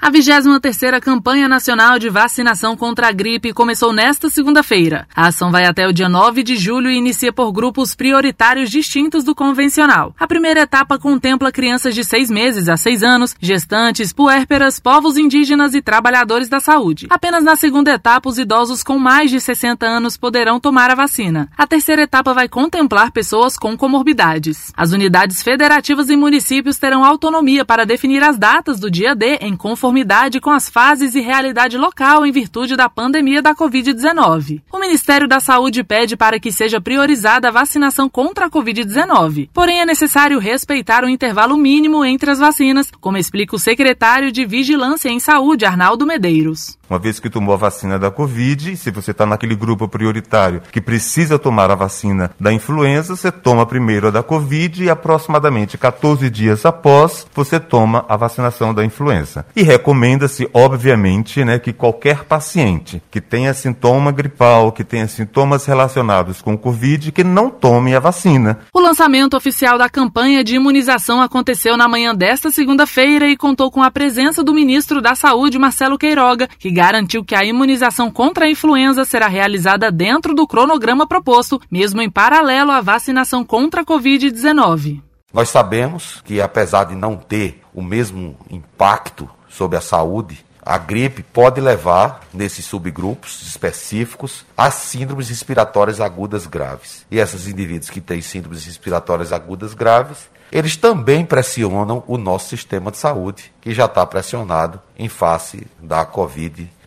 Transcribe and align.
A 0.00 0.12
23ª 0.12 1.00
campanha 1.00 1.48
nacional 1.48 1.98
de 1.98 2.08
vacinação 2.08 2.76
contra 2.76 3.08
a 3.08 3.12
gripe 3.12 3.52
começou 3.52 3.92
nesta 3.92 4.30
segunda-feira. 4.30 5.08
A 5.14 5.26
ação 5.26 5.50
vai 5.50 5.64
até 5.64 5.88
o 5.88 5.92
dia 5.92 6.08
9 6.08 6.44
de 6.44 6.54
julho 6.54 6.88
e 6.88 6.96
inicia 6.96 7.32
por 7.32 7.50
grupos 7.50 7.96
prioritários 7.96 8.70
distintos 8.70 9.24
do 9.24 9.34
convencional. 9.34 10.14
A 10.16 10.24
primeira 10.28 10.60
etapa 10.60 11.00
contempla 11.00 11.50
crianças 11.50 11.96
de 11.96 12.04
6 12.04 12.30
meses 12.30 12.68
a 12.68 12.76
6 12.76 13.02
anos, 13.02 13.34
gestantes, 13.40 14.12
puérperas, 14.12 14.78
povos 14.78 15.16
indígenas 15.16 15.74
e 15.74 15.82
trabalhadores 15.82 16.48
da 16.48 16.60
saúde. 16.60 17.08
Apenas 17.10 17.42
na 17.42 17.56
segunda 17.56 17.90
etapa, 17.90 18.28
os 18.28 18.38
idosos 18.38 18.84
com 18.84 19.00
mais 19.00 19.32
de 19.32 19.40
60 19.40 19.84
anos 19.84 20.16
poderão 20.16 20.60
tomar 20.60 20.92
a 20.92 20.94
vacina. 20.94 21.50
A 21.58 21.66
terceira 21.66 22.02
etapa 22.02 22.32
vai 22.32 22.48
contemplar 22.48 23.10
pessoas 23.10 23.58
com 23.58 23.76
comorbidades. 23.76 24.72
As 24.76 24.92
unidades 24.92 25.42
federativas 25.42 26.08
e 26.08 26.16
municípios 26.16 26.78
terão 26.78 27.04
autonomia 27.04 27.64
para 27.64 27.84
definir 27.84 28.22
as 28.22 28.38
datas 28.38 28.78
do 28.78 28.88
dia 28.88 29.12
D 29.16 29.38
em 29.40 29.56
conformidade 29.56 29.87
conformidade 29.88 30.38
com 30.38 30.50
as 30.50 30.68
fases 30.68 31.14
e 31.14 31.20
realidade 31.20 31.78
local 31.78 32.26
em 32.26 32.30
virtude 32.30 32.76
da 32.76 32.90
pandemia 32.90 33.40
da 33.40 33.54
Covid-19. 33.54 34.60
O 34.70 34.78
Ministério 34.78 35.26
da 35.26 35.40
Saúde 35.40 35.82
pede 35.82 36.14
para 36.14 36.38
que 36.38 36.52
seja 36.52 36.78
priorizada 36.78 37.48
a 37.48 37.50
vacinação 37.50 38.06
contra 38.06 38.46
a 38.46 38.50
Covid-19. 38.50 39.48
Porém, 39.50 39.80
é 39.80 39.86
necessário 39.86 40.38
respeitar 40.38 41.04
o 41.04 41.08
intervalo 41.08 41.56
mínimo 41.56 42.04
entre 42.04 42.30
as 42.30 42.38
vacinas, 42.38 42.92
como 43.00 43.16
explica 43.16 43.56
o 43.56 43.58
secretário 43.58 44.30
de 44.30 44.44
Vigilância 44.44 45.08
em 45.08 45.18
Saúde, 45.18 45.64
Arnaldo 45.64 46.06
Medeiros. 46.06 46.76
Uma 46.88 46.98
vez 46.98 47.20
que 47.20 47.28
tomou 47.28 47.54
a 47.54 47.58
vacina 47.58 47.98
da 47.98 48.10
Covid, 48.10 48.74
se 48.76 48.90
você 48.90 49.10
está 49.10 49.26
naquele 49.26 49.54
grupo 49.54 49.86
prioritário 49.86 50.62
que 50.72 50.80
precisa 50.80 51.38
tomar 51.38 51.70
a 51.70 51.74
vacina 51.74 52.30
da 52.40 52.50
influenza, 52.50 53.14
você 53.14 53.30
toma 53.30 53.66
primeiro 53.66 54.08
a 54.08 54.10
da 54.10 54.22
Covid 54.22 54.84
e 54.84 54.88
aproximadamente 54.88 55.76
14 55.76 56.30
dias 56.30 56.64
após 56.64 57.26
você 57.34 57.60
toma 57.60 58.06
a 58.08 58.16
vacinação 58.16 58.72
da 58.72 58.82
influenza. 58.82 59.44
E 59.54 59.62
recomenda-se, 59.78 60.48
obviamente, 60.52 61.44
né, 61.44 61.58
que 61.58 61.72
qualquer 61.72 62.24
paciente 62.24 63.00
que 63.10 63.20
tenha 63.20 63.54
sintoma 63.54 64.10
gripal, 64.10 64.72
que 64.72 64.82
tenha 64.82 65.06
sintomas 65.06 65.64
relacionados 65.64 66.42
com 66.42 66.54
o 66.54 66.58
Covid, 66.58 67.12
que 67.12 67.22
não 67.22 67.48
tome 67.48 67.94
a 67.94 68.00
vacina. 68.00 68.58
O 68.74 68.80
lançamento 68.80 69.36
oficial 69.36 69.78
da 69.78 69.88
campanha 69.88 70.42
de 70.42 70.56
imunização 70.56 71.22
aconteceu 71.22 71.76
na 71.76 71.88
manhã 71.88 72.14
desta 72.14 72.50
segunda-feira 72.50 73.28
e 73.28 73.36
contou 73.36 73.70
com 73.70 73.82
a 73.82 73.90
presença 73.90 74.42
do 74.42 74.52
ministro 74.52 75.00
da 75.00 75.14
Saúde, 75.14 75.58
Marcelo 75.58 75.96
Queiroga, 75.96 76.48
que 76.58 76.70
garantiu 76.70 77.24
que 77.24 77.36
a 77.36 77.44
imunização 77.44 78.10
contra 78.10 78.46
a 78.46 78.50
influenza 78.50 79.04
será 79.04 79.28
realizada 79.28 79.92
dentro 79.92 80.34
do 80.34 80.46
cronograma 80.46 81.06
proposto, 81.06 81.60
mesmo 81.70 82.02
em 82.02 82.10
paralelo 82.10 82.72
à 82.72 82.80
vacinação 82.80 83.44
contra 83.44 83.82
a 83.82 83.84
Covid-19. 83.84 85.07
Nós 85.32 85.50
sabemos 85.50 86.22
que, 86.24 86.40
apesar 86.40 86.84
de 86.84 86.94
não 86.94 87.16
ter 87.16 87.62
o 87.74 87.82
mesmo 87.82 88.34
impacto 88.50 89.28
sobre 89.48 89.76
a 89.76 89.80
saúde, 89.80 90.42
a 90.62 90.78
gripe 90.78 91.22
pode 91.22 91.60
levar, 91.60 92.20
nesses 92.32 92.64
subgrupos 92.64 93.42
específicos, 93.42 94.46
a 94.56 94.70
síndromes 94.70 95.28
respiratórias 95.28 96.00
agudas 96.00 96.46
graves. 96.46 97.06
E 97.10 97.18
esses 97.18 97.46
indivíduos 97.46 97.90
que 97.90 98.00
têm 98.00 98.22
síndromes 98.22 98.64
respiratórias 98.64 99.32
agudas 99.32 99.74
graves, 99.74 100.28
eles 100.50 100.76
também 100.76 101.26
pressionam 101.26 102.02
o 102.06 102.16
nosso 102.16 102.48
sistema 102.48 102.90
de 102.90 102.96
saúde, 102.96 103.52
que 103.60 103.74
já 103.74 103.84
está 103.84 104.04
pressionado 104.06 104.80
em 104.98 105.08
face 105.08 105.66
da 105.78 106.06
Covid-19. 106.06 106.77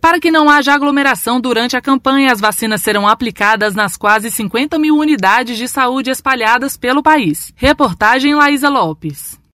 Para 0.00 0.20
que 0.20 0.30
não 0.30 0.50
haja 0.50 0.74
aglomeração 0.74 1.40
durante 1.40 1.76
a 1.76 1.80
campanha, 1.80 2.30
as 2.30 2.40
vacinas 2.40 2.82
serão 2.82 3.08
aplicadas 3.08 3.74
nas 3.74 3.96
quase 3.96 4.30
50 4.30 4.78
mil 4.78 4.96
unidades 4.96 5.56
de 5.56 5.66
saúde 5.66 6.10
espalhadas 6.10 6.76
pelo 6.76 7.02
país. 7.02 7.52
Reportagem 7.56 8.34
Laísa 8.34 8.68
Lopes. 8.68 9.39